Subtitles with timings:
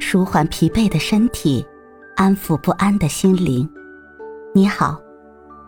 [0.00, 1.64] 舒缓疲惫的身体，
[2.16, 3.68] 安抚不安的心灵。
[4.54, 4.98] 你好，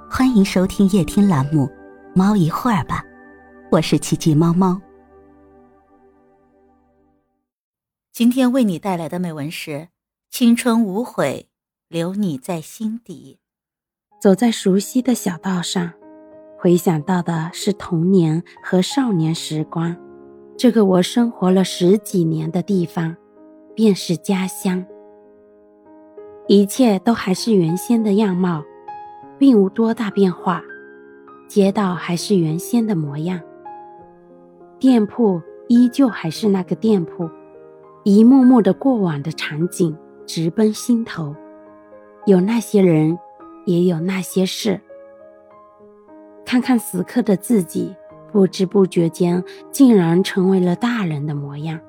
[0.09, 1.67] 欢迎收听夜听栏目
[2.15, 3.03] 《猫一会儿吧》，
[3.71, 4.81] 我是奇迹猫猫。
[8.13, 9.89] 今天为你带来的美文是：
[10.31, 11.49] 青春无悔，
[11.89, 13.41] 留你在心底。
[14.21, 15.93] 走在熟悉的小道上，
[16.59, 19.97] 回想到的是童年和少年时光。
[20.57, 23.17] 这个我生活了十几年的地方，
[23.81, 24.85] 便是家乡。
[26.49, 28.63] 一切都还是原先的样貌，
[29.39, 30.63] 并无多大变化。
[31.49, 33.41] 街道还是原先的模样，
[34.79, 37.27] 店铺依旧还是那个店铺，
[38.05, 41.35] 一幕幕的过往的场景直奔心头。
[42.27, 43.19] 有那些人，
[43.65, 44.79] 也有那些事。
[46.45, 47.97] 看看此刻的自己。
[48.31, 49.43] 不知不觉间，
[49.73, 51.81] 竟然成为了大人的模样。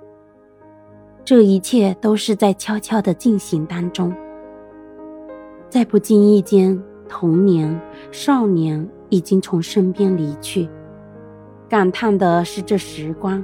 [1.23, 4.13] 这一切都是在悄悄的进行当中，
[5.69, 7.79] 在不经意间，童年、
[8.11, 10.67] 少年已经从身边离去。
[11.69, 13.43] 感叹的是，这时光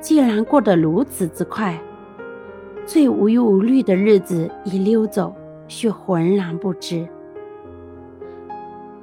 [0.00, 1.78] 既然过得如此之快，
[2.86, 5.34] 最无忧无虑的日子一溜走，
[5.68, 7.06] 却浑然不知。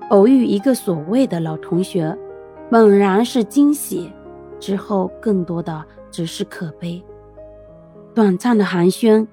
[0.09, 2.17] 偶遇一个所谓的老同学。
[2.69, 4.11] 猛然是惊喜，
[4.59, 7.01] 之后更多的只是可悲。
[8.17, 9.27] 短暂的寒暄，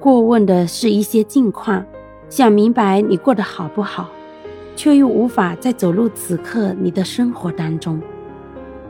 [0.00, 1.86] 过问的是一些近况，
[2.28, 4.08] 想明白你过得好不好，
[4.74, 8.02] 却又无法再走入此刻你的生活当中。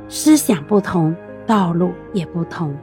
[0.09, 1.15] 思想不同，
[1.47, 2.75] 道路也不同，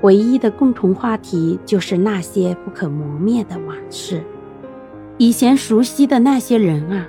[0.00, 4.20] 唯一的共同话题就是那些不可磨灭的往事。
[5.16, 7.06] 以前熟悉的那些人啊，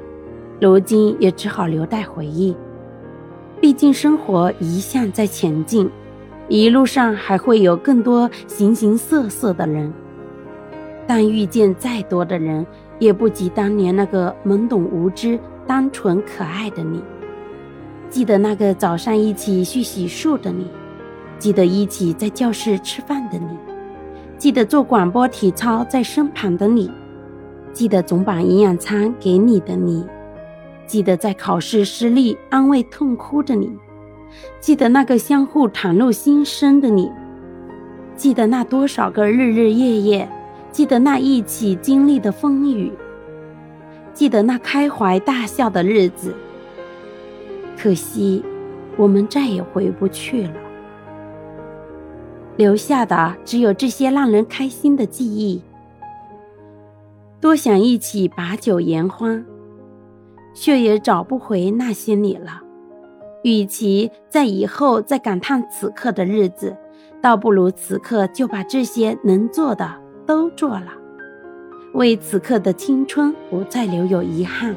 [0.61, 2.55] 如今也只好留待回忆。
[3.59, 5.89] 毕竟生活一向在前进，
[6.49, 9.91] 一路上还会有更多形形色色的人，
[11.05, 12.65] 但遇见再多的人，
[12.99, 17.03] 也不及当年那个懵懂无知、单纯可爱的你。
[18.09, 20.67] 记得那个早上一起去洗漱的你，
[21.37, 23.57] 记得一起在教室吃饭的你，
[24.37, 26.89] 记得做广播体操在身旁的你，
[27.73, 30.05] 记得总把营养餐给你的你。
[30.85, 33.69] 记得在考试失利安慰痛哭的你，
[34.59, 37.11] 记得那个相互袒露心声的你，
[38.15, 40.29] 记得那多少个日日夜夜，
[40.71, 42.91] 记得那一起经历的风雨，
[44.13, 46.33] 记得那开怀大笑的日子。
[47.77, 48.43] 可惜，
[48.95, 50.55] 我们再也回不去了，
[52.55, 55.61] 留下的只有这些让人开心的记忆。
[57.39, 59.45] 多想一起把酒言欢。
[60.59, 62.63] 却也找不回那些你了。
[63.43, 66.75] 与其在以后再感叹此刻的日子，
[67.21, 69.89] 倒不如此刻就把这些能做的
[70.25, 70.91] 都做了，
[71.93, 74.75] 为此刻的青春不再留有遗憾。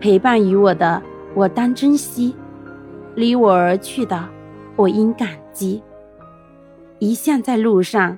[0.00, 1.02] 陪伴于我的，
[1.34, 2.32] 我当珍惜；
[3.14, 4.28] 离我而去的，
[4.76, 5.82] 我应感激。
[7.00, 8.16] 一向在路上，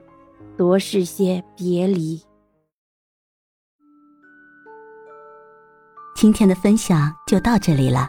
[0.56, 2.22] 多是些别离。
[6.14, 8.08] 今天的分享就到这里了，